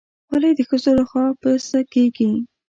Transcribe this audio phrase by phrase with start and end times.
[0.27, 2.31] خولۍ د ښځو لخوا پسه کېږي.